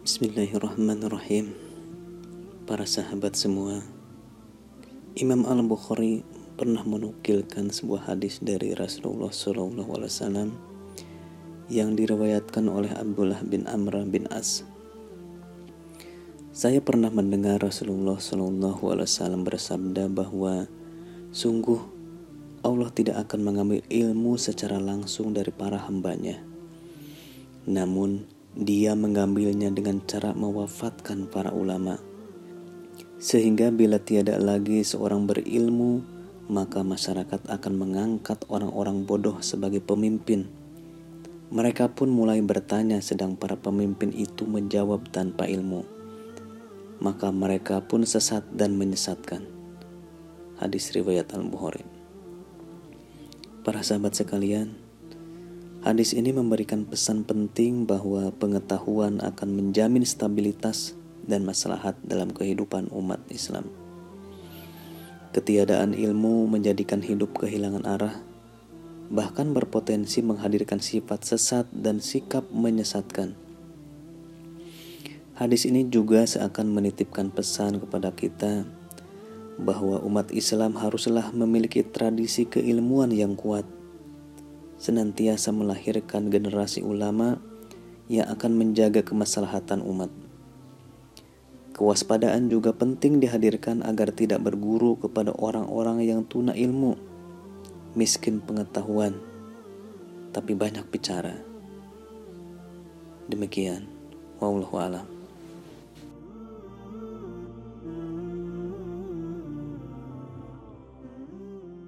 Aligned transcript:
Bismillahirrahmanirrahim 0.00 1.52
Para 2.64 2.88
sahabat 2.88 3.36
semua 3.36 3.84
Imam 5.12 5.44
Al-Bukhari 5.44 6.24
pernah 6.56 6.80
menukilkan 6.88 7.68
sebuah 7.68 8.08
hadis 8.08 8.40
dari 8.40 8.72
Rasulullah 8.72 9.28
SAW 9.28 10.56
yang 11.68 12.00
diriwayatkan 12.00 12.64
oleh 12.72 12.88
Abdullah 12.96 13.44
bin 13.44 13.68
Amr 13.68 14.08
bin 14.08 14.24
As. 14.32 14.64
Saya 16.56 16.80
pernah 16.80 17.12
mendengar 17.12 17.60
Rasulullah 17.60 18.16
SAW 18.16 19.04
bersabda 19.44 20.08
bahwa 20.08 20.64
sungguh 21.28 21.80
Allah 22.64 22.88
tidak 22.88 23.28
akan 23.28 23.52
mengambil 23.52 23.84
ilmu 23.92 24.40
secara 24.40 24.80
langsung 24.80 25.36
dari 25.36 25.52
para 25.52 25.76
hambanya. 25.76 26.40
Namun, 27.68 28.39
dia 28.58 28.98
mengambilnya 28.98 29.70
dengan 29.70 30.02
cara 30.02 30.34
mewafatkan 30.34 31.30
para 31.30 31.54
ulama. 31.54 32.02
Sehingga 33.20 33.70
bila 33.70 34.02
tiada 34.02 34.40
lagi 34.40 34.82
seorang 34.82 35.28
berilmu, 35.28 36.02
maka 36.50 36.82
masyarakat 36.82 37.46
akan 37.46 37.74
mengangkat 37.78 38.42
orang-orang 38.50 39.06
bodoh 39.06 39.38
sebagai 39.38 39.78
pemimpin. 39.78 40.50
Mereka 41.54 41.94
pun 41.94 42.10
mulai 42.10 42.42
bertanya 42.42 42.98
sedang 42.98 43.38
para 43.38 43.54
pemimpin 43.54 44.10
itu 44.10 44.46
menjawab 44.46 45.06
tanpa 45.14 45.46
ilmu. 45.46 45.86
Maka 46.98 47.30
mereka 47.30 47.82
pun 47.86 48.02
sesat 48.02 48.42
dan 48.50 48.74
menyesatkan. 48.74 49.46
Hadis 50.58 50.90
riwayat 50.90 51.30
Al-Bukhari. 51.32 51.86
Para 53.62 53.84
sahabat 53.86 54.16
sekalian, 54.18 54.74
hadis 55.80 56.12
ini 56.12 56.32
memberikan 56.32 56.84
pesan 56.84 57.24
penting 57.24 57.88
bahwa 57.88 58.28
pengetahuan 58.36 59.20
akan 59.24 59.48
menjamin 59.56 60.04
stabilitas 60.04 60.92
dan 61.24 61.48
maslahat 61.48 61.96
dalam 62.04 62.32
kehidupan 62.32 62.92
umat 62.92 63.20
Islam. 63.32 63.68
Ketiadaan 65.30 65.94
ilmu 65.94 66.50
menjadikan 66.50 67.00
hidup 67.00 67.38
kehilangan 67.38 67.86
arah, 67.86 68.18
bahkan 69.08 69.56
berpotensi 69.56 70.20
menghadirkan 70.20 70.82
sifat 70.82 71.22
sesat 71.22 71.66
dan 71.72 72.02
sikap 72.02 72.44
menyesatkan. 72.50 73.38
Hadis 75.38 75.64
ini 75.64 75.88
juga 75.88 76.28
seakan 76.28 76.68
menitipkan 76.68 77.32
pesan 77.32 77.80
kepada 77.80 78.12
kita 78.12 78.68
bahwa 79.56 79.96
umat 80.04 80.28
Islam 80.36 80.76
haruslah 80.76 81.32
memiliki 81.32 81.80
tradisi 81.80 82.44
keilmuan 82.44 83.08
yang 83.08 83.32
kuat, 83.40 83.64
senantiasa 84.80 85.52
melahirkan 85.52 86.32
generasi 86.32 86.80
ulama 86.80 87.36
yang 88.08 88.24
akan 88.32 88.56
menjaga 88.56 89.04
kemaslahatan 89.04 89.84
umat. 89.84 90.08
Kewaspadaan 91.76 92.48
juga 92.48 92.72
penting 92.72 93.20
dihadirkan 93.20 93.84
agar 93.84 94.10
tidak 94.16 94.40
berguru 94.40 94.96
kepada 94.96 95.36
orang-orang 95.36 96.00
yang 96.02 96.24
tuna 96.24 96.56
ilmu, 96.56 96.96
miskin 97.92 98.40
pengetahuan, 98.40 99.20
tapi 100.32 100.56
banyak 100.56 100.88
bicara. 100.88 101.36
Demikian, 103.28 103.84
wallahu 104.40 104.80
alam. 104.80 105.19